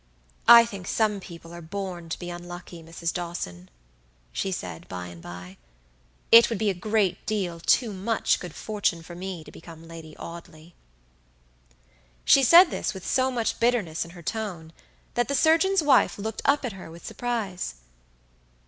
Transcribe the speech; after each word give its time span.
"I 0.47 0.65
think 0.65 0.87
some 0.87 1.19
people 1.19 1.53
are 1.53 1.61
born 1.61 2.09
to 2.09 2.17
be 2.17 2.31
unlucky, 2.31 2.81
Mrs. 2.81 3.13
Dawson," 3.13 3.69
she 4.31 4.51
said, 4.51 4.87
by 4.87 5.05
and 5.05 5.21
by; 5.21 5.57
"it 6.31 6.49
would 6.49 6.57
be 6.57 6.71
a 6.71 6.73
great 6.73 7.23
deal 7.27 7.59
too 7.59 7.93
much 7.93 8.39
good 8.39 8.55
fortune 8.55 9.03
for 9.03 9.13
me 9.13 9.43
to 9.43 9.51
become 9.51 9.87
Lady 9.87 10.17
Audley." 10.17 10.73
She 12.25 12.41
said 12.41 12.71
this 12.71 12.95
with 12.95 13.05
so 13.05 13.29
much 13.29 13.59
bitterness 13.59 14.03
in 14.03 14.09
her 14.17 14.23
tone, 14.23 14.73
that 15.13 15.27
the 15.27 15.35
surgeon's 15.35 15.83
wife 15.83 16.17
looked 16.17 16.41
up 16.45 16.65
at 16.65 16.73
her 16.73 16.89
with 16.89 17.05
surprise. 17.05 17.75